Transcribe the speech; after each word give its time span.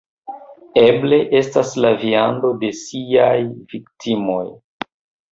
Eble, 0.83 1.17
estas 1.39 1.73
la 1.85 1.91
viando 2.03 2.51
de 2.63 2.71
siaj 2.79 3.35
viktimoj 3.75 4.41